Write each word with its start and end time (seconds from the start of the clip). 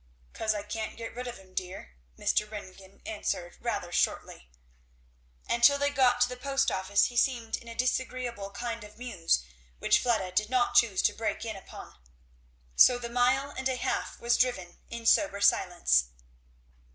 "'Cause 0.33 0.55
I 0.55 0.63
can't 0.63 0.97
get 0.97 1.13
rid 1.13 1.27
of 1.27 1.37
him, 1.37 1.53
dear," 1.53 1.91
Mr. 2.17 2.49
Ringgan 2.49 3.03
answered 3.05 3.55
rather 3.61 3.91
shortly. 3.91 4.49
And 5.47 5.63
till 5.63 5.77
they 5.77 5.91
got 5.91 6.19
to 6.21 6.27
the 6.29 6.37
post 6.37 6.71
office 6.71 7.05
he 7.05 7.15
seemed 7.15 7.55
in 7.57 7.67
a 7.67 7.75
disagreeable 7.75 8.49
kind 8.49 8.83
of 8.83 8.97
muse, 8.97 9.43
which 9.77 9.99
Fleda 9.99 10.31
did 10.31 10.49
not 10.49 10.73
choose 10.73 11.03
to 11.03 11.13
break 11.13 11.45
in 11.45 11.55
upon. 11.55 11.99
So 12.75 12.97
the 12.97 13.09
mile 13.09 13.51
and 13.51 13.69
a 13.69 13.75
half 13.75 14.19
was 14.19 14.37
driven 14.39 14.79
in 14.89 15.05
sober 15.05 15.39
silence. 15.39 16.05